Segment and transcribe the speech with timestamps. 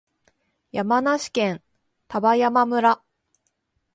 [0.71, 1.61] 山梨県
[2.09, 3.03] 丹波山村